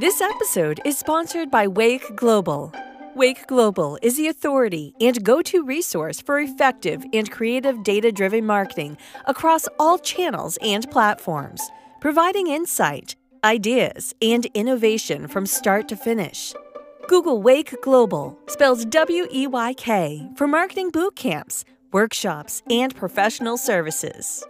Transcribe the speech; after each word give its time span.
This 0.00 0.22
episode 0.22 0.80
is 0.86 0.96
sponsored 0.96 1.50
by 1.50 1.68
Wake 1.68 2.16
Global. 2.16 2.72
Wake 3.14 3.46
Global 3.46 3.98
is 4.00 4.16
the 4.16 4.28
authority 4.28 4.94
and 4.98 5.22
go 5.22 5.42
to 5.42 5.62
resource 5.62 6.22
for 6.22 6.40
effective 6.40 7.04
and 7.12 7.30
creative 7.30 7.82
data 7.82 8.10
driven 8.10 8.46
marketing 8.46 8.96
across 9.26 9.68
all 9.78 9.98
channels 9.98 10.56
and 10.62 10.90
platforms, 10.90 11.60
providing 12.00 12.46
insight, 12.46 13.14
ideas, 13.44 14.14
and 14.22 14.46
innovation 14.54 15.28
from 15.28 15.44
start 15.44 15.86
to 15.88 15.96
finish. 15.96 16.54
Google 17.06 17.42
Wake 17.42 17.74
Global, 17.82 18.38
spells 18.46 18.86
W 18.86 19.26
E 19.30 19.46
Y 19.46 19.74
K, 19.74 20.26
for 20.34 20.48
marketing 20.48 20.88
boot 20.88 21.14
camps, 21.14 21.62
workshops, 21.92 22.62
and 22.70 22.96
professional 22.96 23.58
services. 23.58 24.46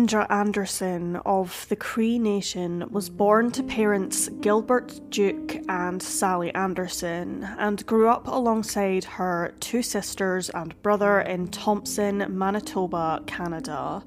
Kendra 0.00 0.26
Anderson 0.30 1.16
of 1.26 1.66
the 1.68 1.76
Cree 1.76 2.18
Nation 2.18 2.86
was 2.90 3.10
born 3.10 3.50
to 3.50 3.62
parents 3.62 4.30
Gilbert 4.40 4.98
Duke 5.10 5.58
and 5.68 6.02
Sally 6.02 6.54
Anderson 6.54 7.44
and 7.58 7.84
grew 7.84 8.08
up 8.08 8.26
alongside 8.26 9.04
her 9.04 9.52
two 9.60 9.82
sisters 9.82 10.48
and 10.48 10.80
brother 10.80 11.20
in 11.20 11.48
Thompson, 11.48 12.24
Manitoba, 12.30 13.22
Canada. 13.26 14.02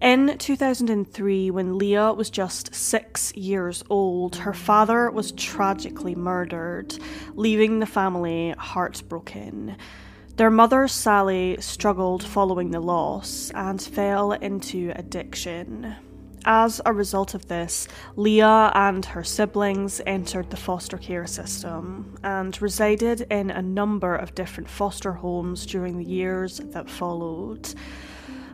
In 0.00 0.38
2003, 0.38 1.50
when 1.50 1.76
Leah 1.76 2.14
was 2.14 2.30
just 2.30 2.74
six 2.74 3.36
years 3.36 3.84
old, 3.90 4.36
her 4.36 4.54
father 4.54 5.10
was 5.10 5.32
tragically 5.32 6.14
murdered, 6.14 6.96
leaving 7.34 7.80
the 7.80 7.84
family 7.84 8.54
heartbroken. 8.56 9.76
Their 10.40 10.50
mother, 10.50 10.88
Sally, 10.88 11.58
struggled 11.60 12.22
following 12.22 12.70
the 12.70 12.80
loss 12.80 13.52
and 13.54 13.78
fell 13.78 14.32
into 14.32 14.90
addiction. 14.96 15.96
As 16.46 16.80
a 16.86 16.94
result 16.94 17.34
of 17.34 17.48
this, 17.48 17.86
Leah 18.16 18.72
and 18.74 19.04
her 19.04 19.22
siblings 19.22 20.00
entered 20.06 20.48
the 20.48 20.56
foster 20.56 20.96
care 20.96 21.26
system 21.26 22.16
and 22.24 22.62
resided 22.62 23.26
in 23.30 23.50
a 23.50 23.60
number 23.60 24.16
of 24.16 24.34
different 24.34 24.70
foster 24.70 25.12
homes 25.12 25.66
during 25.66 25.98
the 25.98 26.06
years 26.06 26.56
that 26.72 26.88
followed. 26.88 27.74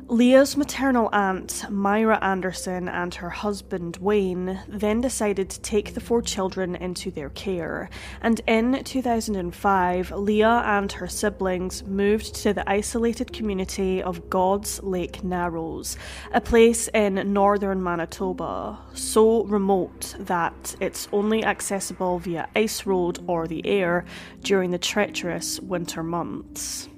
Leah's 0.09 0.57
maternal 0.57 1.09
aunt, 1.13 1.69
Myra 1.69 2.23
Anderson, 2.23 2.89
and 2.89 3.13
her 3.17 3.29
husband, 3.29 3.97
Wayne, 3.97 4.61
then 4.69 5.01
decided 5.01 5.51
to 5.51 5.61
take 5.63 5.95
the 5.95 6.01
four 6.01 6.23
children 6.23 6.77
into 6.77 7.11
their 7.11 7.31
care, 7.31 7.91
and 8.23 8.41
in 8.47 8.85
2005, 8.85 10.13
Leah 10.13 10.63
and 10.65 10.93
her 10.93 11.09
siblings 11.09 11.83
moved 11.83 12.37
to 12.37 12.53
the 12.53 12.69
isolated 12.71 13.33
community 13.33 14.01
of 14.01 14.31
God's 14.31 14.81
Lake 14.85 15.25
Narrows, 15.25 15.97
a 16.33 16.41
place 16.41 16.87
in 16.95 17.33
northern 17.33 17.83
Manitoba, 17.83 18.79
so 18.95 19.43
remote 19.43 20.15
that 20.21 20.77
it's 20.79 21.09
only 21.11 21.45
accessible 21.45 22.21
via 22.21 22.49
ice 22.55 22.87
road 22.87 23.19
or 23.27 23.49
the 23.49 23.67
air 23.67 24.05
during 24.43 24.71
the 24.71 24.79
treacherous 24.79 25.59
winter 25.59 26.05
months. 26.05 26.89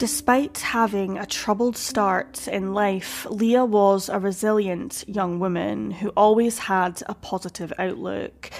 Despite 0.00 0.60
having 0.60 1.18
a 1.18 1.26
troubled 1.26 1.76
start 1.76 2.48
in 2.48 2.72
life, 2.72 3.26
Leah 3.28 3.66
was 3.66 4.08
a 4.08 4.18
resilient 4.18 5.04
young 5.06 5.38
woman 5.38 5.90
who 5.90 6.08
always 6.16 6.58
had 6.58 7.02
a 7.04 7.12
positive 7.12 7.70
outlook. 7.78 8.50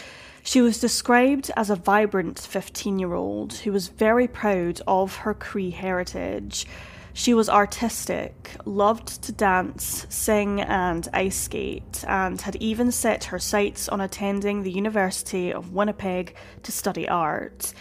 She 0.42 0.60
was 0.60 0.78
described 0.78 1.50
as 1.56 1.70
a 1.70 1.76
vibrant 1.76 2.38
15 2.38 2.98
year 2.98 3.14
old 3.14 3.54
who 3.54 3.72
was 3.72 3.88
very 3.88 4.28
proud 4.28 4.82
of 4.86 5.16
her 5.16 5.32
Cree 5.32 5.70
heritage. 5.70 6.66
She 7.14 7.32
was 7.32 7.48
artistic, 7.48 8.50
loved 8.66 9.22
to 9.22 9.32
dance, 9.32 10.04
sing, 10.10 10.60
and 10.60 11.08
ice 11.14 11.40
skate, 11.40 12.04
and 12.06 12.38
had 12.38 12.56
even 12.56 12.92
set 12.92 13.24
her 13.24 13.38
sights 13.38 13.88
on 13.88 14.02
attending 14.02 14.62
the 14.62 14.72
University 14.72 15.54
of 15.54 15.72
Winnipeg 15.72 16.36
to 16.64 16.70
study 16.70 17.08
art. 17.08 17.72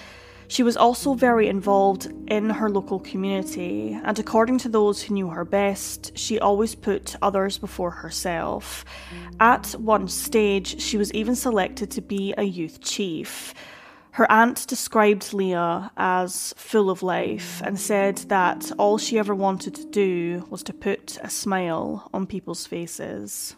She 0.49 0.63
was 0.63 0.75
also 0.75 1.13
very 1.13 1.47
involved 1.47 2.11
in 2.27 2.49
her 2.49 2.71
local 2.71 2.99
community, 2.99 3.95
and 4.03 4.17
according 4.17 4.57
to 4.59 4.69
those 4.69 5.03
who 5.03 5.13
knew 5.13 5.29
her 5.29 5.45
best, 5.45 6.17
she 6.17 6.39
always 6.39 6.73
put 6.73 7.15
others 7.21 7.59
before 7.59 7.91
herself. 7.91 8.83
At 9.39 9.67
one 9.73 10.07
stage, 10.07 10.81
she 10.81 10.97
was 10.97 11.13
even 11.13 11.35
selected 11.35 11.91
to 11.91 12.01
be 12.01 12.33
a 12.35 12.43
youth 12.43 12.81
chief. 12.81 13.53
Her 14.13 14.29
aunt 14.31 14.65
described 14.65 15.33
Leah 15.33 15.91
as 15.95 16.55
full 16.57 16.89
of 16.89 17.03
life 17.03 17.61
and 17.63 17.79
said 17.79 18.17
that 18.29 18.71
all 18.79 18.97
she 18.97 19.19
ever 19.19 19.35
wanted 19.35 19.75
to 19.75 19.85
do 19.85 20.47
was 20.49 20.63
to 20.63 20.73
put 20.73 21.19
a 21.21 21.29
smile 21.29 22.09
on 22.11 22.25
people's 22.25 22.65
faces. 22.65 23.55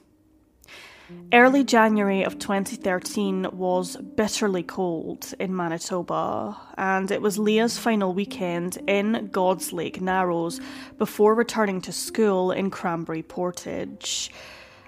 Early 1.33 1.63
January 1.63 2.23
of 2.23 2.39
2013 2.39 3.47
was 3.53 3.95
bitterly 3.95 4.63
cold 4.63 5.33
in 5.39 5.55
Manitoba, 5.55 6.57
and 6.77 7.09
it 7.09 7.21
was 7.21 7.39
Leah's 7.39 7.77
final 7.77 8.13
weekend 8.13 8.77
in 8.85 9.29
God's 9.31 9.71
Lake 9.71 10.01
Narrows 10.01 10.59
before 10.97 11.33
returning 11.33 11.79
to 11.81 11.93
school 11.93 12.51
in 12.51 12.69
Cranberry 12.69 13.23
Portage. 13.23 14.29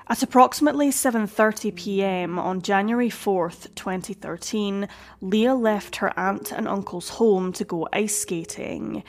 At 0.09 0.22
approximately 0.22 0.89
7:30 0.89 1.75
p.m. 1.75 2.38
on 2.38 2.61
January 2.61 3.09
4th, 3.09 3.73
2013, 3.75 4.90
Leah 5.22 5.55
left 5.55 5.95
her 5.97 6.11
aunt 6.19 6.51
and 6.51 6.67
uncle's 6.67 7.07
home 7.07 7.53
to 7.53 7.63
go 7.63 7.88
ice 7.94 8.17
skating. 8.17 9.03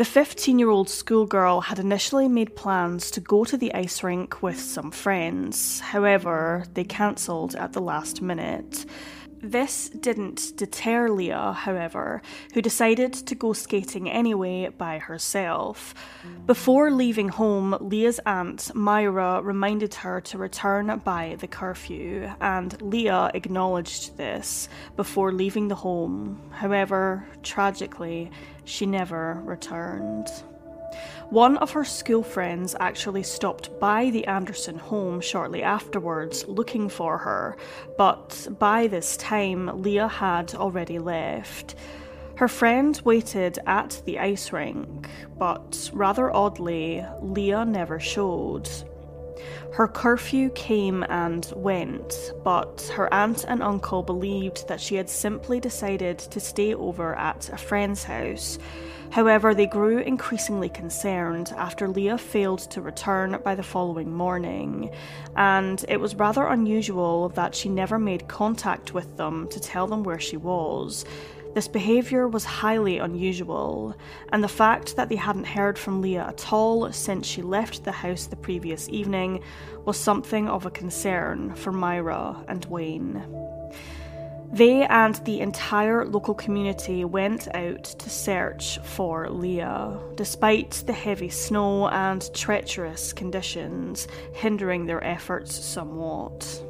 The 0.00 0.06
15 0.06 0.58
year 0.58 0.70
old 0.70 0.88
schoolgirl 0.88 1.60
had 1.60 1.78
initially 1.78 2.26
made 2.26 2.56
plans 2.56 3.10
to 3.10 3.20
go 3.20 3.44
to 3.44 3.58
the 3.58 3.74
ice 3.74 4.02
rink 4.02 4.42
with 4.42 4.58
some 4.58 4.90
friends, 4.90 5.80
however, 5.80 6.64
they 6.72 6.84
cancelled 6.84 7.54
at 7.54 7.74
the 7.74 7.82
last 7.82 8.22
minute. 8.22 8.86
This 9.42 9.88
didn't 9.88 10.52
deter 10.56 11.08
Leah, 11.08 11.52
however, 11.52 12.20
who 12.52 12.60
decided 12.60 13.14
to 13.14 13.34
go 13.34 13.54
skating 13.54 14.10
anyway 14.10 14.68
by 14.68 14.98
herself. 14.98 15.94
Before 16.46 16.90
leaving 16.90 17.30
home, 17.30 17.76
Leah's 17.80 18.20
aunt, 18.26 18.70
Myra, 18.74 19.40
reminded 19.42 19.94
her 19.94 20.20
to 20.20 20.36
return 20.36 21.00
by 21.04 21.36
the 21.40 21.46
curfew, 21.46 22.30
and 22.40 22.80
Leah 22.82 23.30
acknowledged 23.32 24.18
this 24.18 24.68
before 24.94 25.32
leaving 25.32 25.68
the 25.68 25.74
home. 25.74 26.38
However, 26.50 27.26
tragically, 27.42 28.30
she 28.64 28.84
never 28.84 29.40
returned. 29.44 30.28
One 31.30 31.56
of 31.58 31.70
her 31.72 31.84
school 31.84 32.22
friends 32.22 32.74
actually 32.80 33.22
stopped 33.22 33.78
by 33.78 34.10
the 34.10 34.26
Anderson 34.26 34.78
home 34.78 35.20
shortly 35.20 35.62
afterwards 35.62 36.46
looking 36.48 36.88
for 36.88 37.18
her, 37.18 37.56
but 37.96 38.48
by 38.58 38.86
this 38.86 39.16
time 39.16 39.82
Leah 39.82 40.08
had 40.08 40.54
already 40.54 40.98
left. 40.98 41.76
Her 42.36 42.48
friend 42.48 43.00
waited 43.04 43.58
at 43.66 44.02
the 44.06 44.18
ice 44.18 44.52
rink, 44.52 45.08
but 45.38 45.90
rather 45.92 46.34
oddly, 46.34 47.04
Leah 47.20 47.64
never 47.64 48.00
showed. 48.00 48.68
Her 49.72 49.86
curfew 49.86 50.50
came 50.50 51.04
and 51.04 51.50
went, 51.54 52.32
but 52.42 52.92
her 52.94 53.12
aunt 53.14 53.44
and 53.46 53.62
uncle 53.62 54.02
believed 54.02 54.68
that 54.68 54.80
she 54.80 54.96
had 54.96 55.08
simply 55.08 55.60
decided 55.60 56.18
to 56.18 56.40
stay 56.40 56.74
over 56.74 57.14
at 57.14 57.48
a 57.50 57.56
friend's 57.56 58.04
house 58.04 58.58
However, 59.10 59.54
they 59.54 59.66
grew 59.66 59.98
increasingly 59.98 60.68
concerned 60.68 61.52
after 61.56 61.88
Leah 61.88 62.16
failed 62.16 62.60
to 62.70 62.80
return 62.80 63.40
by 63.42 63.56
the 63.56 63.62
following 63.62 64.12
morning, 64.12 64.90
and 65.36 65.84
it 65.88 65.98
was 65.98 66.14
rather 66.14 66.46
unusual 66.46 67.28
that 67.30 67.56
she 67.56 67.68
never 67.68 67.98
made 67.98 68.28
contact 68.28 68.94
with 68.94 69.16
them 69.16 69.48
to 69.48 69.58
tell 69.58 69.88
them 69.88 70.04
where 70.04 70.20
she 70.20 70.36
was. 70.36 71.04
This 71.52 71.66
behaviour 71.66 72.28
was 72.28 72.44
highly 72.44 72.98
unusual, 72.98 73.96
and 74.32 74.42
the 74.42 74.48
fact 74.48 74.94
that 74.94 75.08
they 75.08 75.16
hadn't 75.16 75.46
heard 75.46 75.78
from 75.78 76.00
Leah 76.00 76.26
at 76.28 76.52
all 76.52 76.92
since 76.92 77.26
she 77.26 77.42
left 77.42 77.82
the 77.82 77.92
house 77.92 78.26
the 78.26 78.36
previous 78.36 78.88
evening 78.88 79.42
was 79.84 79.98
something 79.98 80.48
of 80.48 80.64
a 80.64 80.70
concern 80.70 81.54
for 81.56 81.72
Myra 81.72 82.44
and 82.46 82.64
Wayne. 82.66 83.24
They 84.52 84.84
and 84.86 85.14
the 85.24 85.40
entire 85.40 86.04
local 86.04 86.34
community 86.34 87.04
went 87.04 87.52
out 87.54 87.84
to 87.84 88.10
search 88.10 88.78
for 88.80 89.28
Leah, 89.28 89.98
despite 90.16 90.82
the 90.86 90.92
heavy 90.92 91.30
snow 91.30 91.88
and 91.88 92.32
treacherous 92.34 93.12
conditions 93.12 94.06
hindering 94.34 94.86
their 94.86 95.02
efforts 95.04 95.54
somewhat. 95.54 96.64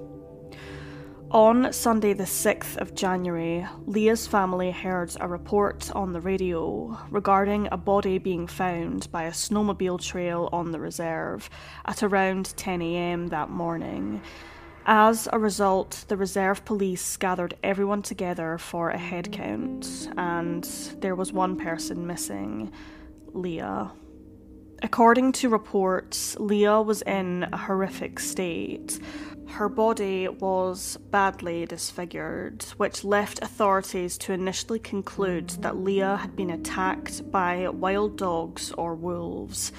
On 1.32 1.72
Sunday, 1.72 2.12
the 2.12 2.24
6th 2.24 2.76
of 2.78 2.96
January, 2.96 3.64
Leah's 3.86 4.26
family 4.26 4.72
heard 4.72 5.14
a 5.20 5.28
report 5.28 5.88
on 5.94 6.12
the 6.12 6.20
radio 6.20 6.98
regarding 7.08 7.68
a 7.70 7.76
body 7.76 8.18
being 8.18 8.48
found 8.48 9.08
by 9.12 9.22
a 9.22 9.30
snowmobile 9.30 10.00
trail 10.00 10.48
on 10.50 10.72
the 10.72 10.80
reserve 10.80 11.48
at 11.84 12.02
around 12.02 12.46
10am 12.56 13.30
that 13.30 13.48
morning. 13.48 14.20
As 14.86 15.28
a 15.32 15.38
result, 15.38 16.04
the 16.08 16.16
reserve 16.16 16.64
police 16.64 17.16
gathered 17.16 17.54
everyone 17.62 18.02
together 18.02 18.58
for 18.58 18.90
a 18.90 18.98
head 18.98 19.30
count, 19.30 20.10
and 20.16 20.64
there 20.98 21.14
was 21.14 21.32
one 21.32 21.56
person 21.56 22.08
missing 22.08 22.72
Leah. 23.32 23.92
According 24.82 25.32
to 25.32 25.50
reports, 25.50 26.36
Leah 26.38 26.80
was 26.80 27.02
in 27.02 27.46
a 27.52 27.56
horrific 27.56 28.18
state. 28.18 28.98
Her 29.46 29.68
body 29.68 30.26
was 30.26 30.96
badly 31.10 31.66
disfigured, 31.66 32.62
which 32.78 33.04
left 33.04 33.42
authorities 33.42 34.16
to 34.18 34.32
initially 34.32 34.78
conclude 34.78 35.50
that 35.60 35.76
Leah 35.76 36.16
had 36.16 36.34
been 36.34 36.48
attacked 36.50 37.30
by 37.30 37.68
wild 37.68 38.16
dogs 38.16 38.72
or 38.72 38.94
wolves. 38.94 39.70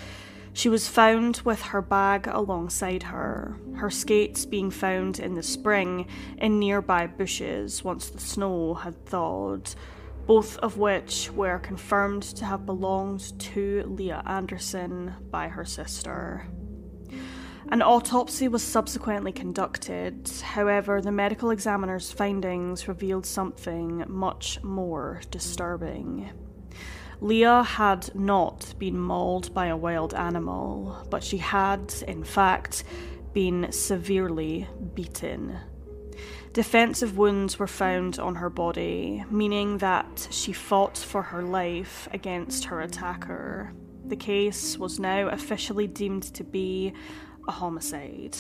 She 0.54 0.70
was 0.70 0.88
found 0.88 1.38
with 1.46 1.62
her 1.62 1.82
bag 1.82 2.28
alongside 2.28 3.04
her, 3.04 3.58
her 3.78 3.90
skates 3.90 4.46
being 4.46 4.70
found 4.70 5.20
in 5.20 5.34
the 5.34 5.42
spring 5.42 6.06
in 6.38 6.60
nearby 6.60 7.08
bushes 7.08 7.84
once 7.84 8.10
the 8.10 8.20
snow 8.20 8.76
had 8.76 9.04
thawed 9.08 9.74
both 10.32 10.56
of 10.60 10.78
which 10.78 11.30
were 11.32 11.60
confirmed 11.60 12.24
to 12.24 12.46
have 12.46 12.66
belonged 12.66 13.38
to 13.38 13.84
Leah 13.86 14.24
Anderson 14.26 15.14
by 15.30 15.50
her 15.50 15.66
sister. 15.66 16.48
An 17.68 17.82
autopsy 17.82 18.48
was 18.48 18.64
subsequently 18.64 19.34
conducted, 19.34 20.32
however, 20.42 21.02
the 21.02 21.12
medical 21.12 21.50
examiner's 21.50 22.14
findings 22.14 22.88
revealed 22.88 23.26
something 23.26 24.06
much 24.08 24.64
more 24.64 25.20
disturbing. 25.32 26.30
Leah 27.20 27.64
had 27.64 28.16
not 28.16 28.74
been 28.80 28.98
mauled 28.98 29.54
by 29.54 29.66
a 29.66 29.76
wild 29.76 30.14
animal, 30.14 31.06
but 31.10 31.26
she 31.26 31.40
had, 31.40 31.94
in 32.08 32.24
fact, 32.24 32.86
been 33.34 33.70
severely 33.70 34.66
beaten 34.94 35.60
Defensive 36.54 37.18
wounds 37.18 37.58
were 37.58 37.68
found 37.68 38.20
on 38.20 38.36
her 38.36 38.50
body, 38.50 39.24
meaning 39.30 39.78
that 39.78 40.28
she 40.32 40.52
fought 40.52 40.98
for 40.98 41.22
her 41.22 41.42
life 41.42 42.10
against 42.12 42.66
her 42.66 42.82
attacker. 42.82 43.72
The 44.06 44.18
case 44.18 44.78
was 44.78 45.00
now 45.00 45.30
officially 45.30 45.88
deemed 45.88 46.24
to 46.34 46.44
be 46.44 46.92
a 47.48 47.52
homicide. 47.52 48.36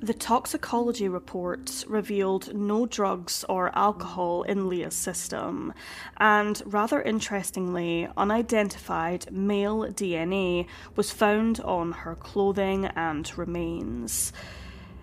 The 0.00 0.14
toxicology 0.14 1.10
reports 1.10 1.86
revealed 1.86 2.54
no 2.54 2.86
drugs 2.86 3.44
or 3.46 3.76
alcohol 3.76 4.44
in 4.44 4.70
Leah's 4.70 4.94
system, 4.94 5.74
and 6.16 6.62
rather 6.64 7.02
interestingly, 7.02 8.08
unidentified 8.16 9.30
male 9.30 9.84
DNA 9.84 10.66
was 10.96 11.10
found 11.10 11.60
on 11.60 11.92
her 11.92 12.14
clothing 12.14 12.86
and 12.86 13.30
remains. 13.36 14.32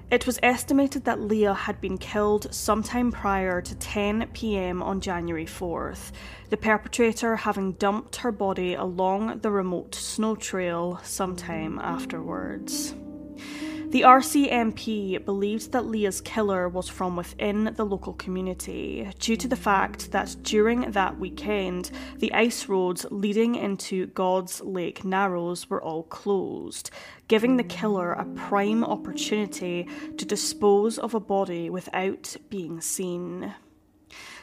It 0.10 0.26
was 0.26 0.40
estimated 0.42 1.04
that 1.04 1.20
Leah 1.20 1.54
had 1.54 1.82
been 1.82 1.98
killed 1.98 2.54
sometime 2.54 3.12
prior 3.12 3.62
to 3.62 3.76
10 3.76 4.30
pm 4.32 4.82
on 4.82 5.02
January 5.02 5.46
4th, 5.46 6.14
the 6.50 6.56
perpetrator 6.56 7.36
having 7.36 7.74
dumped 7.74 8.16
her 8.18 8.32
body 8.32 8.74
along 8.74 9.40
the 9.40 9.52
remote 9.52 9.94
snow 9.96 10.38
trail 10.38 11.02
sometime 11.04 11.78
afterwards. 11.80 12.96
The 13.90 14.02
RCMP 14.02 15.24
believed 15.24 15.72
that 15.72 15.86
Leah's 15.86 16.20
killer 16.20 16.68
was 16.68 16.90
from 16.90 17.16
within 17.16 17.74
the 17.78 17.86
local 17.86 18.12
community 18.12 19.10
due 19.18 19.38
to 19.38 19.48
the 19.48 19.56
fact 19.56 20.12
that 20.12 20.36
during 20.44 20.92
that 20.92 21.18
weekend, 21.18 21.92
the 22.18 22.34
ice 22.34 22.68
roads 22.68 23.06
leading 23.10 23.56
into 23.56 24.08
God's 24.08 24.60
Lake 24.60 25.06
Narrows 25.06 25.70
were 25.70 25.82
all 25.82 26.04
closed, 26.04 26.92
giving 27.30 27.56
the 27.56 27.64
killer 27.64 28.12
a 28.12 28.26
prime 28.26 28.84
opportunity 28.84 29.88
to 30.18 30.26
dispose 30.26 31.00
of 31.00 31.14
a 31.14 31.22
body 31.22 31.70
without 31.70 32.36
being 32.50 32.82
seen. 32.82 33.54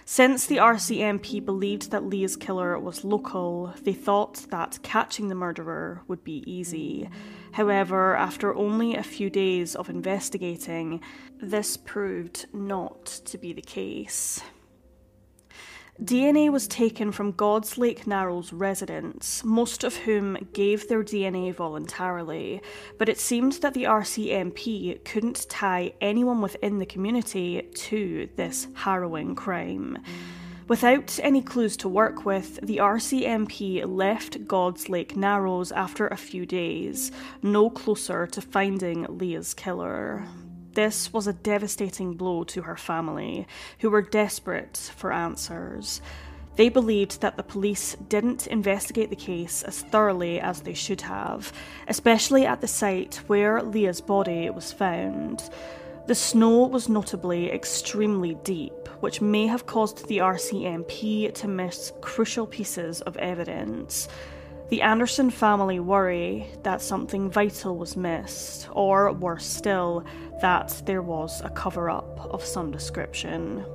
Since 0.07 0.47
the 0.47 0.57
RCMP 0.57 1.45
believed 1.45 1.91
that 1.91 2.05
Leah's 2.05 2.37
killer 2.37 2.79
was 2.79 3.05
local, 3.05 3.75
they 3.83 3.95
thought 3.95 4.47
that 4.51 4.79
catching 4.83 5.29
the 5.29 5.35
murderer 5.35 6.03
would 6.09 6.23
be 6.25 6.45
easy. 6.51 7.09
However, 7.55 8.17
after 8.17 8.53
only 8.53 8.97
a 8.97 9.05
few 9.05 9.31
days 9.31 9.77
of 9.77 9.89
investigating, 9.89 11.01
this 11.41 11.77
proved 11.77 12.47
not 12.53 13.07
to 13.27 13.39
be 13.39 13.53
the 13.53 13.63
case. 13.63 14.41
DNA 16.03 16.51
was 16.51 16.67
taken 16.67 17.13
from 17.13 17.31
God's 17.31 17.79
Lake 17.79 18.09
Narrows 18.09 18.53
residents, 18.53 19.45
most 19.45 19.85
of 19.85 19.99
whom 19.99 20.49
gave 20.53 20.89
their 20.89 21.05
DNA 21.05 21.55
voluntarily, 21.55 22.61
but 22.99 23.09
it 23.09 23.21
seemed 23.21 23.53
that 23.63 23.73
the 23.73 23.85
RCMP 23.85 25.05
couldn't 25.05 25.49
tie 25.49 25.93
anyone 26.01 26.41
within 26.41 26.81
the 26.81 26.87
community 26.87 27.63
to 27.73 28.29
this 28.35 28.67
harrowing 28.75 29.37
crime. 29.37 29.99
Without 30.67 31.21
any 31.23 31.43
clues 31.43 31.77
to 31.77 31.91
work 31.91 32.25
with, 32.25 32.59
the 32.63 32.79
RCMP 32.79 33.85
left 33.87 34.47
God's 34.47 34.89
Lake 34.89 35.15
Narrows 35.15 35.71
after 35.71 36.09
a 36.09 36.17
few 36.17 36.47
days, 36.47 37.13
no 37.43 37.69
closer 37.69 38.27
to 38.29 38.41
finding 38.41 39.07
Leah's 39.19 39.53
killer. 39.53 40.25
This 40.73 41.13
was 41.13 41.27
a 41.27 41.35
devastating 41.35 42.15
blow 42.15 42.45
to 42.45 42.63
her 42.63 42.79
family, 42.79 43.47
who 43.81 43.91
were 43.91 44.01
desperate 44.01 44.91
for 44.97 45.13
answers. 45.13 46.01
They 46.57 46.71
believed 46.71 47.21
that 47.21 47.37
the 47.37 47.43
police 47.43 47.95
didn't 48.09 48.47
investigate 48.47 49.11
the 49.11 49.17
case 49.17 49.63
as 49.65 49.83
thoroughly 49.83 50.41
as 50.41 50.63
they 50.63 50.73
should 50.73 51.03
have, 51.03 51.53
especially 51.89 52.47
at 52.47 52.63
the 52.63 52.69
site 52.69 53.17
where 53.27 53.63
Leah's 53.63 54.01
body 54.01 54.49
was 54.49 54.73
found. 54.73 55.43
The 56.07 56.15
snow 56.15 56.67
was 56.67 56.89
notably 56.89 57.51
extremely 57.51 58.37
deep, 58.45 58.84
which 59.05 59.21
may 59.21 59.47
have 59.47 59.67
caused 59.67 60.09
the 60.09 60.17
RCMP 60.17 61.31
to 61.35 61.47
miss 61.47 61.93
crucial 62.01 62.47
pieces 62.47 63.03
of 63.03 63.19
evidence. 63.19 64.09
The 64.71 64.81
Anderson 64.81 65.29
family 65.29 65.79
worry 65.79 66.47
that 66.63 66.81
something 66.81 67.29
vital 67.29 67.77
was 67.77 67.99
missed, 67.99 68.67
or 68.73 69.13
worse 69.13 69.45
still, 69.45 70.07
that 70.41 70.81
there 70.87 71.03
was 71.03 71.43
a 71.43 71.51
cover 71.51 71.91
up 71.91 72.19
of 72.31 72.43
some 72.43 72.71
description. 72.71 73.67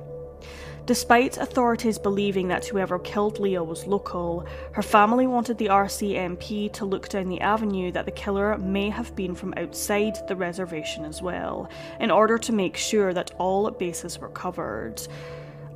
Despite 0.86 1.36
authorities 1.36 1.98
believing 1.98 2.48
that 2.48 2.66
whoever 2.66 2.98
killed 2.98 3.38
Leah 3.38 3.62
was 3.62 3.86
local, 3.86 4.46
her 4.72 4.82
family 4.82 5.26
wanted 5.26 5.58
the 5.58 5.68
RCMP 5.68 6.72
to 6.72 6.84
look 6.84 7.08
down 7.08 7.28
the 7.28 7.40
avenue 7.40 7.92
that 7.92 8.06
the 8.06 8.10
killer 8.10 8.58
may 8.58 8.88
have 8.90 9.14
been 9.14 9.34
from 9.34 9.54
outside 9.56 10.16
the 10.26 10.34
reservation 10.34 11.04
as 11.04 11.22
well, 11.22 11.68
in 12.00 12.10
order 12.10 12.38
to 12.38 12.52
make 12.52 12.76
sure 12.76 13.12
that 13.12 13.32
all 13.38 13.70
bases 13.70 14.18
were 14.18 14.30
covered. 14.30 15.00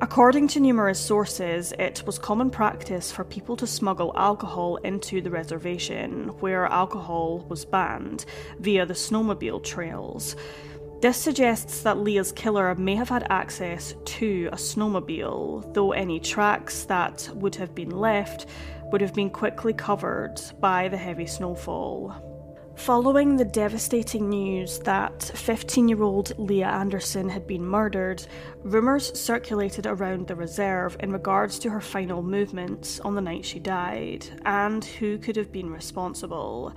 According 0.01 0.49
to 0.49 0.59
numerous 0.59 0.99
sources, 0.99 1.71
it 1.79 2.03
was 2.05 2.19
common 2.19 2.49
practice 2.49 3.13
for 3.13 3.23
people 3.23 3.55
to 3.55 3.65
smuggle 3.65 4.11
alcohol 4.17 4.75
into 4.77 5.21
the 5.21 5.31
reservation, 5.31 6.27
where 6.41 6.65
alcohol 6.65 7.45
was 7.47 7.63
banned, 7.63 8.25
via 8.59 8.85
the 8.85 8.93
snowmobile 8.93 9.63
trails. 9.63 10.35
This 11.05 11.17
suggests 11.17 11.83
that 11.83 11.99
Leah's 11.99 12.31
killer 12.31 12.73
may 12.73 12.95
have 12.95 13.09
had 13.09 13.27
access 13.29 13.93
to 14.05 14.49
a 14.51 14.55
snowmobile, 14.55 15.71
though 15.71 15.91
any 15.91 16.19
tracks 16.19 16.83
that 16.85 17.29
would 17.35 17.53
have 17.57 17.75
been 17.75 17.91
left 17.91 18.47
would 18.91 19.01
have 19.01 19.13
been 19.13 19.29
quickly 19.29 19.71
covered 19.71 20.41
by 20.59 20.87
the 20.87 20.97
heavy 20.97 21.27
snowfall. 21.27 22.15
Following 22.75 23.37
the 23.37 23.45
devastating 23.45 24.29
news 24.29 24.79
that 24.79 25.21
15 25.21 25.87
year 25.87 26.01
old 26.01 26.33
Leah 26.39 26.69
Anderson 26.69 27.29
had 27.29 27.45
been 27.45 27.63
murdered, 27.63 28.25
rumours 28.63 29.15
circulated 29.15 29.85
around 29.85 30.25
the 30.25 30.35
reserve 30.35 30.97
in 31.01 31.11
regards 31.11 31.59
to 31.59 31.69
her 31.69 31.81
final 31.81 32.23
movements 32.23 32.99
on 33.01 33.13
the 33.13 33.21
night 33.21 33.45
she 33.45 33.59
died 33.59 34.25
and 34.43 34.83
who 34.83 35.19
could 35.19 35.35
have 35.35 35.51
been 35.51 35.69
responsible. 35.69 36.73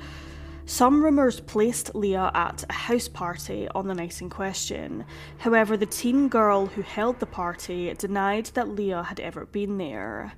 Some 0.69 1.03
rumours 1.03 1.41
placed 1.41 1.95
Leah 1.95 2.31
at 2.35 2.63
a 2.69 2.73
house 2.75 3.09
party 3.09 3.69
on 3.75 3.89
the 3.89 3.95
night 3.95 4.21
in 4.21 4.29
question. 4.29 5.07
However, 5.39 5.79
the 5.79 5.87
teen 5.87 6.29
girl 6.29 6.67
who 6.67 6.83
held 6.83 7.21
the 7.21 7.27
party 7.27 7.95
denied 7.95 8.51
that 8.53 8.69
Leah 8.69 9.05
had 9.05 9.19
ever 9.19 9.47
been 9.47 9.79
there. 9.79 10.35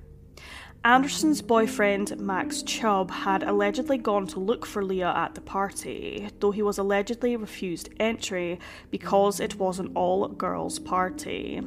Anderson's 0.85 1.41
boyfriend, 1.41 2.17
Max 2.17 2.63
Chubb, 2.63 3.11
had 3.11 3.43
allegedly 3.43 3.97
gone 3.97 4.25
to 4.27 4.39
look 4.39 4.65
for 4.65 4.85
Leah 4.85 5.13
at 5.13 5.35
the 5.35 5.41
party, 5.41 6.29
though 6.39 6.51
he 6.51 6.61
was 6.61 6.77
allegedly 6.77 7.35
refused 7.35 7.89
entry 7.99 8.57
because 8.89 9.41
it 9.41 9.59
was 9.59 9.79
an 9.79 9.91
all 9.95 10.29
girls 10.29 10.79
party. 10.79 11.59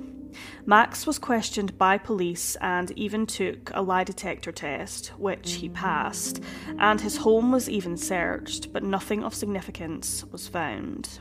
Max 0.67 1.07
was 1.07 1.19
questioned 1.19 1.79
by 1.79 1.99
police 1.99 2.57
and 2.61 2.91
even 2.93 3.27
took 3.27 3.71
a 3.75 3.83
lie 3.83 4.05
detector 4.05 4.53
test, 4.53 5.09
which 5.19 5.55
he 5.55 5.69
passed, 5.69 6.43
and 6.79 7.01
his 7.01 7.19
home 7.19 7.53
was 7.53 7.69
even 7.69 7.97
searched, 7.97 8.73
but 8.73 8.83
nothing 8.83 9.25
of 9.25 9.35
significance 9.35 10.25
was 10.33 10.49
found. 10.49 11.21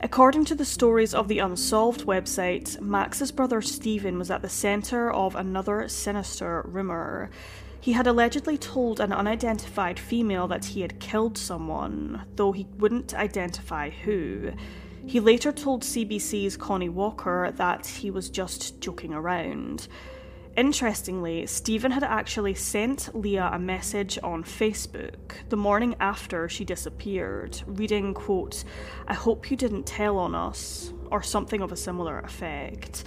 According 0.00 0.44
to 0.46 0.54
the 0.54 0.64
Stories 0.64 1.12
of 1.12 1.26
the 1.26 1.40
Unsolved 1.40 2.06
website, 2.06 2.80
Max's 2.80 3.32
brother 3.32 3.60
Stephen 3.60 4.16
was 4.16 4.30
at 4.30 4.42
the 4.42 4.48
centre 4.48 5.10
of 5.10 5.34
another 5.34 5.88
sinister 5.88 6.62
rumour. 6.68 7.30
He 7.80 7.92
had 7.92 8.06
allegedly 8.06 8.56
told 8.56 9.00
an 9.00 9.12
unidentified 9.12 9.98
female 9.98 10.46
that 10.48 10.66
he 10.66 10.82
had 10.82 11.00
killed 11.00 11.36
someone, 11.36 12.22
though 12.36 12.52
he 12.52 12.68
wouldn't 12.76 13.14
identify 13.14 13.90
who. 13.90 14.52
He 15.08 15.20
later 15.20 15.52
told 15.52 15.84
CBC's 15.84 16.58
Connie 16.58 16.90
Walker 16.90 17.50
that 17.56 17.86
he 17.86 18.10
was 18.10 18.28
just 18.28 18.78
joking 18.78 19.14
around. 19.14 19.88
Interestingly, 20.54 21.46
Stephen 21.46 21.92
had 21.92 22.04
actually 22.04 22.52
sent 22.52 23.18
Leah 23.18 23.48
a 23.54 23.58
message 23.58 24.18
on 24.22 24.44
Facebook 24.44 25.36
the 25.48 25.56
morning 25.56 25.96
after 25.98 26.46
she 26.46 26.62
disappeared, 26.62 27.58
reading, 27.66 28.12
quote, 28.12 28.64
I 29.06 29.14
hope 29.14 29.50
you 29.50 29.56
didn't 29.56 29.86
tell 29.86 30.18
on 30.18 30.34
us, 30.34 30.92
or 31.10 31.22
something 31.22 31.62
of 31.62 31.72
a 31.72 31.76
similar 31.76 32.18
effect. 32.18 33.04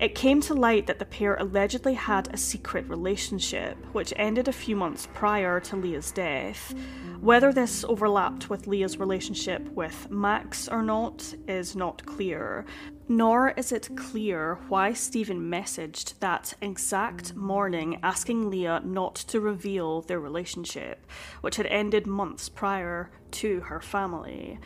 It 0.00 0.14
came 0.14 0.40
to 0.42 0.54
light 0.54 0.86
that 0.86 0.98
the 0.98 1.04
pair 1.04 1.34
allegedly 1.34 1.92
had 1.92 2.32
a 2.32 2.38
secret 2.38 2.88
relationship, 2.88 3.76
which 3.92 4.14
ended 4.16 4.48
a 4.48 4.52
few 4.52 4.74
months 4.74 5.06
prior 5.12 5.60
to 5.60 5.76
Leah's 5.76 6.10
death. 6.10 6.74
Whether 7.20 7.52
this 7.52 7.84
overlapped 7.84 8.48
with 8.48 8.66
Leah's 8.66 8.96
relationship 8.96 9.60
with 9.72 10.10
Max 10.10 10.68
or 10.68 10.82
not 10.82 11.34
is 11.46 11.76
not 11.76 12.06
clear, 12.06 12.64
nor 13.10 13.50
is 13.50 13.72
it 13.72 13.94
clear 13.94 14.58
why 14.68 14.94
Stephen 14.94 15.50
messaged 15.50 16.18
that 16.20 16.54
exact 16.62 17.36
morning 17.36 17.98
asking 18.02 18.48
Leah 18.48 18.80
not 18.82 19.16
to 19.16 19.38
reveal 19.38 20.00
their 20.00 20.18
relationship, 20.18 21.06
which 21.42 21.56
had 21.56 21.66
ended 21.66 22.06
months 22.06 22.48
prior 22.48 23.10
to 23.32 23.60
her 23.60 23.82
family. 23.82 24.58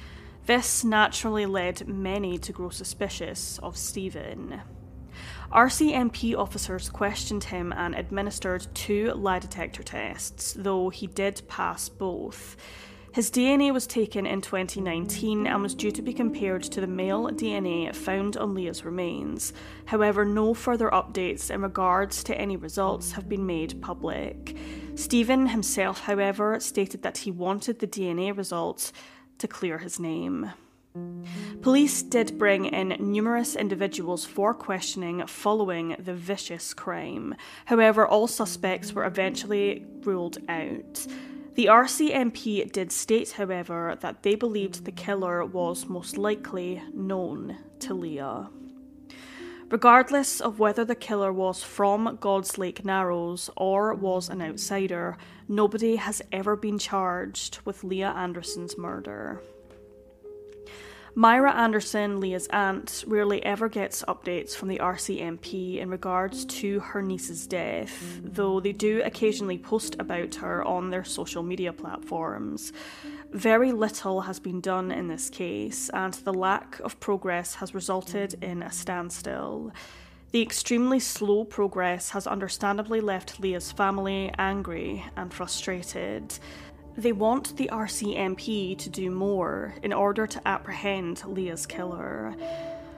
This 0.47 0.85
naturally 0.85 1.47
led 1.47 1.89
many 1.89 2.39
to 2.39 2.53
grow 2.53 2.69
suspicious 2.69 3.59
of 3.65 3.77
Stephen. 3.77 4.61
RCMP 5.53 6.37
officers 6.37 6.89
questioned 6.89 7.45
him 7.45 7.73
and 7.73 7.95
administered 7.95 8.67
two 8.75 9.13
lie 9.13 9.39
detector 9.39 9.83
tests, 9.83 10.55
though 10.59 10.89
he 10.89 11.07
did 11.07 11.43
pass 11.49 11.89
both. 11.89 12.57
His 13.15 13.31
DNA 13.31 13.73
was 13.73 13.87
taken 13.87 14.27
in 14.27 14.41
2019 14.41 15.47
and 15.47 15.63
was 15.63 15.77
due 15.77 15.93
to 15.93 16.03
be 16.03 16.13
compared 16.13 16.65
to 16.65 16.81
the 16.81 16.89
male 16.89 17.29
DNA 17.29 17.95
found 17.95 18.37
on 18.37 18.55
Leah's 18.55 18.85
remains. 18.85 19.53
However, 19.85 20.25
no 20.25 20.53
further 20.53 20.91
updates 20.91 21.49
in 21.49 21.63
regards 21.63 22.25
to 22.25 22.37
any 22.37 22.57
results 22.57 23.13
have 23.13 23.29
been 23.29 23.47
made 23.47 23.81
public. 23.81 24.57
Stephen 24.97 25.47
himself, 25.47 26.01
however, 26.01 26.59
stated 26.59 27.03
that 27.03 27.19
he 27.19 27.31
wanted 27.31 27.79
the 27.79 27.87
DNA 27.87 28.37
results 28.37 28.93
to 29.39 29.47
clear 29.47 29.79
his 29.79 30.01
name. 30.01 30.51
Police 31.61 32.03
did 32.03 32.39
bring 32.39 32.67
in 32.67 32.97
numerous 33.01 33.57
individuals 33.57 34.25
for 34.25 34.55
questioning 34.55 35.27
following 35.27 35.97
the 35.99 36.15
vicious 36.15 36.73
crime. 36.73 37.35
However, 37.65 38.07
all 38.07 38.29
suspects 38.29 38.93
were 38.93 39.05
eventually 39.05 39.87
ruled 40.03 40.39
out. 40.49 41.07
The 41.55 41.67
RCMP 41.67 42.71
did 42.71 42.93
state, 42.93 43.33
however, 43.33 43.97
that 44.03 44.23
they 44.23 44.35
believed 44.35 44.85
the 44.85 44.93
killer 44.93 45.45
was 45.45 45.89
most 45.89 46.17
likely 46.17 46.83
known 46.93 47.57
to 47.81 47.95
Leah. 47.95 48.51
Regardless 49.71 50.41
of 50.41 50.59
whether 50.61 50.85
the 50.85 50.95
killer 50.95 51.33
was 51.33 51.63
from 51.63 52.19
God's 52.21 52.59
Lake 52.59 52.85
Narrows 52.85 53.51
or 53.57 53.95
was 53.95 54.29
an 54.29 54.43
outsider, 54.43 55.17
nobody 55.49 55.97
has 55.97 56.23
ever 56.31 56.55
been 56.55 56.79
charged 56.79 57.59
with 57.65 57.83
Leah 57.83 58.15
Anderson's 58.17 58.77
murder. 58.77 59.43
Myra 61.17 61.53
Anderson, 61.53 62.19
Leah's 62.19 62.49
aunt, 62.49 63.05
rarely 63.07 63.41
ever 63.45 63.69
gets 63.69 64.03
updates 64.03 64.57
from 64.57 64.67
the 64.67 64.79
RCMP 64.79 65.79
in 65.79 65.89
regards 65.89 66.45
to 66.47 66.81
her 66.81 67.03
niece's 67.03 67.47
death, 67.47 68.21
though 68.21 68.59
they 68.59 68.73
do 68.73 69.01
occasionally 69.05 69.57
post 69.57 69.95
about 70.01 70.35
her 70.37 70.65
on 70.65 70.91
their 70.91 71.05
social 71.05 71.45
media 71.45 71.73
platforms. 71.73 72.73
Very 73.31 73.71
little 73.71 74.23
has 74.23 74.41
been 74.41 74.61
done 74.61 74.91
in 74.91 75.07
this 75.07 75.31
case, 75.31 75.89
and 75.91 76.15
the 76.15 76.35
lack 76.35 76.81
of 76.81 76.99
progress 76.99 77.55
has 77.57 77.75
resulted 77.75 78.35
in 78.43 78.61
a 78.65 78.73
standstill. 78.73 79.73
The 80.33 80.43
extremely 80.43 80.99
slow 80.99 81.45
progress 81.45 82.11
has 82.11 82.27
understandably 82.27 83.01
left 83.01 83.39
Leah's 83.39 83.71
family 83.71 84.35
angry 84.37 85.05
and 85.17 85.33
frustrated. 85.33 86.37
They 86.97 87.13
want 87.13 87.57
the 87.57 87.71
RCMP 87.73 88.79
to 88.79 88.89
do 88.89 89.11
more 89.11 89.75
in 89.83 89.93
order 89.93 90.29
to 90.29 90.49
apprehend 90.49 91.25
Leah's 91.27 91.67
killer. 91.67 92.37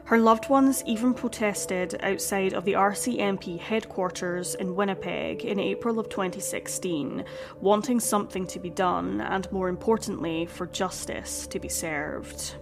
Her 0.04 0.18
loved 0.18 0.50
ones 0.50 0.84
even 0.86 1.14
protested 1.14 1.98
outside 2.02 2.52
of 2.52 2.64
the 2.64 2.74
RCMP 2.74 3.58
headquarters 3.58 4.54
in 4.54 4.76
Winnipeg 4.76 5.44
in 5.44 5.58
April 5.58 5.98
of 5.98 6.10
2016, 6.10 7.24
wanting 7.60 7.98
something 7.98 8.46
to 8.48 8.60
be 8.60 8.70
done 8.70 9.20
and, 9.22 9.50
more 9.50 9.68
importantly, 9.68 10.46
for 10.46 10.66
justice 10.66 11.46
to 11.48 11.58
be 11.58 11.68
served. 11.68 12.54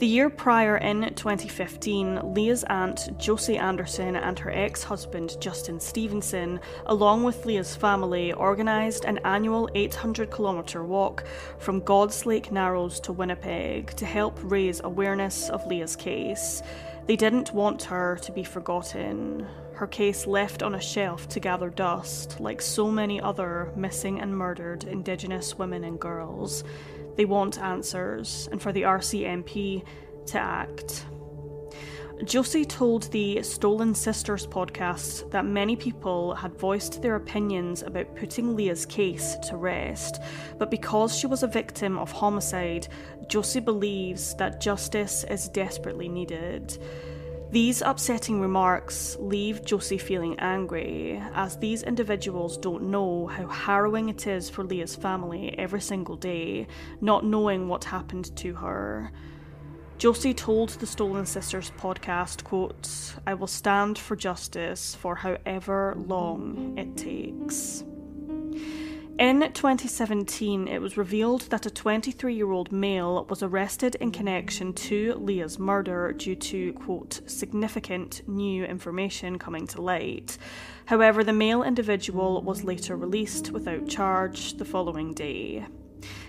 The 0.00 0.06
year 0.06 0.30
prior, 0.30 0.78
in 0.78 1.02
2015, 1.14 2.32
Leah's 2.32 2.64
aunt 2.64 3.18
Josie 3.18 3.58
Anderson 3.58 4.16
and 4.16 4.38
her 4.38 4.50
ex 4.50 4.82
husband 4.82 5.36
Justin 5.42 5.78
Stevenson, 5.78 6.58
along 6.86 7.22
with 7.22 7.44
Leah's 7.44 7.76
family, 7.76 8.32
organised 8.32 9.04
an 9.04 9.18
annual 9.26 9.68
800 9.74 10.30
kilometre 10.30 10.82
walk 10.82 11.24
from 11.58 11.80
God's 11.80 12.24
Lake 12.24 12.50
Narrows 12.50 12.98
to 13.00 13.12
Winnipeg 13.12 13.88
to 13.96 14.06
help 14.06 14.38
raise 14.42 14.80
awareness 14.80 15.50
of 15.50 15.66
Leah's 15.66 15.96
case. 15.96 16.62
They 17.06 17.16
didn't 17.16 17.52
want 17.52 17.82
her 17.82 18.16
to 18.22 18.32
be 18.32 18.42
forgotten, 18.42 19.46
her 19.74 19.86
case 19.86 20.26
left 20.26 20.62
on 20.62 20.76
a 20.76 20.80
shelf 20.80 21.28
to 21.28 21.40
gather 21.40 21.68
dust, 21.68 22.40
like 22.40 22.62
so 22.62 22.90
many 22.90 23.20
other 23.20 23.70
missing 23.76 24.18
and 24.20 24.34
murdered 24.34 24.84
Indigenous 24.84 25.58
women 25.58 25.84
and 25.84 26.00
girls. 26.00 26.64
They 27.16 27.24
want 27.24 27.60
answers, 27.60 28.48
and 28.50 28.60
for 28.60 28.72
the 28.72 28.82
RCMP 28.82 29.84
to 30.26 30.38
act. 30.38 31.06
Josie 32.24 32.66
told 32.66 33.04
the 33.12 33.42
Stolen 33.42 33.94
Sisters 33.94 34.46
podcast 34.46 35.30
that 35.30 35.46
many 35.46 35.74
people 35.74 36.34
had 36.34 36.52
voiced 36.58 37.00
their 37.00 37.14
opinions 37.14 37.82
about 37.82 38.14
putting 38.14 38.54
Leah's 38.54 38.84
case 38.84 39.36
to 39.48 39.56
rest, 39.56 40.20
but 40.58 40.70
because 40.70 41.16
she 41.16 41.26
was 41.26 41.42
a 41.42 41.46
victim 41.46 41.98
of 41.98 42.12
homicide, 42.12 42.88
Josie 43.28 43.60
believes 43.60 44.34
that 44.34 44.60
justice 44.60 45.24
is 45.30 45.48
desperately 45.48 46.10
needed. 46.10 46.76
These 47.52 47.82
upsetting 47.82 48.40
remarks 48.40 49.16
leave 49.18 49.64
Josie 49.64 49.98
feeling 49.98 50.38
angry, 50.38 51.20
as 51.34 51.56
these 51.56 51.82
individuals 51.82 52.56
don't 52.56 52.84
know 52.92 53.26
how 53.26 53.48
harrowing 53.48 54.08
it 54.08 54.28
is 54.28 54.48
for 54.48 54.62
Leah's 54.62 54.94
family 54.94 55.58
every 55.58 55.80
single 55.80 56.14
day, 56.14 56.68
not 57.00 57.24
knowing 57.24 57.66
what 57.66 57.82
happened 57.82 58.36
to 58.36 58.54
her. 58.54 59.10
Josie 59.98 60.32
told 60.32 60.68
the 60.70 60.86
Stolen 60.86 61.26
Sisters 61.26 61.72
podcast, 61.76 62.44
quote, 62.44 62.88
I 63.26 63.34
will 63.34 63.48
stand 63.48 63.98
for 63.98 64.14
justice 64.14 64.94
for 64.94 65.16
however 65.16 65.96
long 65.98 66.78
it 66.78 66.96
takes. 66.96 67.82
In 69.20 69.40
2017, 69.52 70.66
it 70.66 70.80
was 70.80 70.96
revealed 70.96 71.42
that 71.50 71.66
a 71.66 71.70
23 71.70 72.32
year 72.32 72.50
old 72.50 72.72
male 72.72 73.26
was 73.28 73.42
arrested 73.42 73.96
in 73.96 74.12
connection 74.12 74.72
to 74.72 75.12
Leah's 75.16 75.58
murder 75.58 76.12
due 76.12 76.34
to, 76.36 76.72
quote, 76.72 77.20
significant 77.26 78.26
new 78.26 78.64
information 78.64 79.38
coming 79.38 79.66
to 79.66 79.82
light. 79.82 80.38
However, 80.86 81.22
the 81.22 81.34
male 81.34 81.62
individual 81.62 82.40
was 82.40 82.64
later 82.64 82.96
released 82.96 83.50
without 83.50 83.86
charge 83.86 84.54
the 84.54 84.64
following 84.64 85.12
day. 85.12 85.66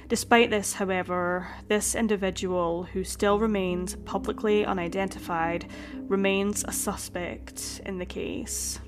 Despite 0.10 0.50
this, 0.50 0.74
however, 0.74 1.48
this 1.70 1.96
individual, 1.96 2.84
who 2.84 3.06
still 3.06 3.40
remains 3.40 3.96
publicly 4.04 4.66
unidentified, 4.66 5.72
remains 6.10 6.66
a 6.68 6.74
suspect 6.74 7.80
in 7.86 8.00
the 8.00 8.06
case. 8.06 8.82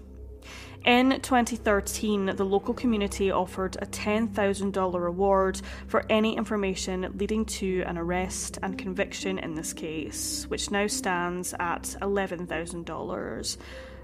In 0.86 1.22
2013, 1.22 2.36
the 2.36 2.44
local 2.44 2.74
community 2.74 3.32
offered 3.32 3.78
a 3.82 3.86
$10,000 3.86 5.02
reward 5.02 5.62
for 5.88 6.04
any 6.10 6.36
information 6.36 7.10
leading 7.18 7.46
to 7.46 7.84
an 7.84 7.98
arrest 7.98 8.60
and 8.62 8.78
conviction 8.78 9.40
in 9.40 9.56
this 9.56 9.72
case, 9.72 10.46
which 10.50 10.72
now 10.72 10.88
stands 10.88 11.54
at 11.58 11.84
$11,000. 12.02 13.58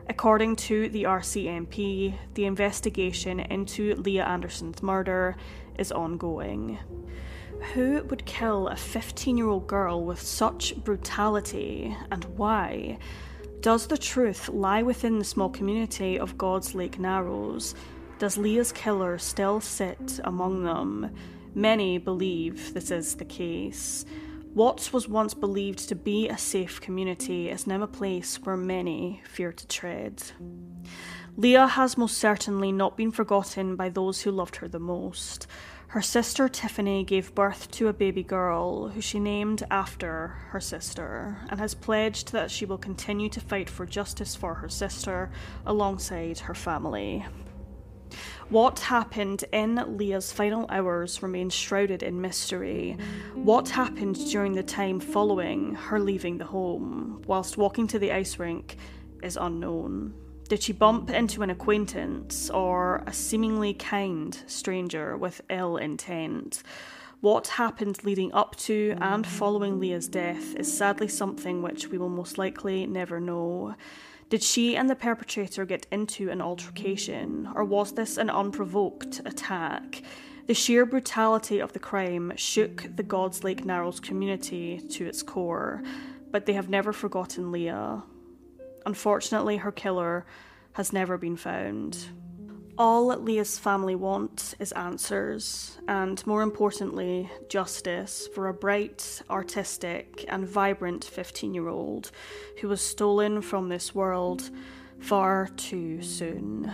According 0.08 0.56
to 0.56 0.88
the 0.88 1.04
RCMP, 1.04 2.14
the 2.36 2.46
investigation 2.46 3.42
into 3.42 3.96
Leah 3.96 4.24
Anderson's 4.24 4.82
murder 4.82 5.36
is 5.78 5.92
ongoing. 5.92 6.80
Who 7.74 8.04
would 8.04 8.26
kill 8.26 8.70
a 8.70 8.78
15 8.78 9.38
year 9.38 9.50
old 9.50 9.68
girl 9.68 10.06
with 10.06 10.22
such 10.22 10.82
brutality 10.82 11.94
and 12.10 12.24
why? 12.38 13.00
Does 13.62 13.88
the 13.88 13.98
truth 13.98 14.48
lie 14.48 14.84
within 14.84 15.20
the 15.20 15.26
small 15.26 15.50
community 15.50 16.18
of 16.18 16.38
God's 16.38 16.74
Lake 16.74 16.98
Narrows? 16.98 17.76
Does 18.18 18.38
Leah's 18.38 18.72
killer 18.72 19.18
still 19.18 19.60
sit 19.60 20.22
among 20.24 20.64
them? 20.64 21.14
Many 21.54 21.98
believe 21.98 22.74
this 22.74 22.90
is 22.90 23.16
the 23.16 23.26
case. 23.26 24.06
What 24.54 24.94
was 24.94 25.10
once 25.10 25.34
believed 25.34 25.90
to 25.90 25.96
be 25.96 26.30
a 26.30 26.38
safe 26.38 26.80
community 26.80 27.50
is 27.50 27.68
now 27.68 27.84
a 27.84 27.88
place 27.88 28.38
where 28.42 28.56
many 28.56 29.22
fear 29.26 29.52
to 29.52 29.68
tread. 29.68 30.24
Leah 31.36 31.68
has 31.68 31.98
most 31.98 32.18
certainly 32.18 32.72
not 32.72 32.96
been 32.96 33.12
forgotten 33.12 33.76
by 33.76 33.90
those 33.90 34.22
who 34.22 34.32
loved 34.32 34.56
her 34.58 34.70
the 34.70 34.80
most. 34.80 35.48
Her 35.90 36.04
sister 36.04 36.48
Tiffany 36.48 37.04
gave 37.04 37.34
birth 37.34 37.72
to 37.72 37.88
a 37.88 37.94
baby 37.94 38.22
girl 38.22 38.90
who 38.90 39.02
she 39.02 39.20
named 39.20 39.64
after 39.72 40.28
her 40.50 40.60
sister 40.60 41.38
and 41.50 41.60
has 41.60 41.74
pledged 41.74 42.32
that 42.32 42.52
she 42.52 42.64
will 42.64 42.78
continue 42.78 43.28
to 43.30 43.40
fight 43.40 43.72
for 43.72 43.88
justice 43.88 44.36
for 44.36 44.54
her 44.54 44.70
sister 44.70 45.32
alongside 45.66 46.38
her 46.38 46.54
family. 46.54 47.26
What 48.50 48.82
happened 48.82 49.46
in 49.52 49.98
Leah's 49.98 50.32
final 50.32 50.68
hours 50.70 51.24
remains 51.24 51.56
shrouded 51.56 52.04
in 52.04 52.22
mystery. 52.22 52.96
What 53.34 53.70
happened 53.70 54.18
during 54.30 54.54
the 54.54 54.62
time 54.62 55.00
following 55.00 55.74
her 55.74 56.00
leaving 56.00 56.38
the 56.38 56.46
home, 56.46 57.24
whilst 57.26 57.58
walking 57.58 57.88
to 57.88 57.98
the 57.98 58.12
ice 58.12 58.38
rink, 58.38 58.78
is 59.24 59.38
unknown. 59.42 60.14
Did 60.50 60.64
she 60.64 60.74
bump 60.74 61.12
into 61.12 61.44
an 61.44 61.52
acquaintance 61.52 62.50
or 62.50 63.04
a 63.06 63.14
seemingly 63.14 63.76
kind 63.76 64.36
stranger 64.48 65.16
with 65.16 65.42
ill 65.48 65.78
intent? 65.78 66.64
What 67.22 67.50
happened 67.50 68.04
leading 68.04 68.34
up 68.34 68.56
to 68.62 68.96
and 69.00 69.28
following 69.28 69.80
Leah's 69.80 70.08
death 70.08 70.56
is 70.56 70.76
sadly 70.76 71.08
something 71.08 71.62
which 71.62 71.90
we 71.90 72.00
will 72.00 72.10
most 72.10 72.40
likely 72.40 72.88
never 72.88 73.20
know. 73.20 73.76
Did 74.32 74.42
she 74.42 74.76
and 74.76 74.90
the 74.90 74.96
perpetrator 74.96 75.66
get 75.66 75.86
into 75.92 76.32
an 76.32 76.42
altercation, 76.42 77.48
or 77.54 77.64
was 77.64 77.92
this 77.92 78.18
an 78.18 78.32
unprovoked 78.32 79.22
attack? 79.26 80.02
The 80.48 80.56
sheer 80.56 80.84
brutality 80.88 81.60
of 81.60 81.74
the 81.74 81.80
crime 81.80 82.34
shook 82.36 82.88
the 82.96 83.04
God's 83.04 83.44
Lake 83.44 83.66
Narrows 83.66 84.00
community 84.00 84.80
to 84.90 85.06
its 85.06 85.22
core, 85.22 85.84
but 86.32 86.48
they 86.48 86.54
have 86.54 86.70
never 86.70 86.92
forgotten 86.92 87.52
Leah. 87.52 88.02
Unfortunately, 88.86 89.58
her 89.58 89.72
killer 89.72 90.26
has 90.74 90.94
never 90.94 91.18
been 91.18 91.36
found. 91.36 91.98
All 92.78 93.12
Leah's 93.24 93.60
family 93.60 93.96
want 93.96 94.56
is 94.58 94.72
answers, 94.72 95.78
and 95.90 96.26
more 96.26 96.42
importantly, 96.42 97.30
justice 97.50 98.30
for 98.34 98.48
a 98.48 98.54
bright, 98.54 99.22
artistic, 99.30 100.24
and 100.30 100.48
vibrant 100.48 101.04
15 101.04 101.54
year 101.54 101.68
old 101.68 102.12
who 102.62 102.70
was 102.70 102.80
stolen 102.80 103.42
from 103.42 103.68
this 103.68 103.94
world 103.94 104.50
far 105.00 105.50
too 105.58 106.02
soon. 106.02 106.72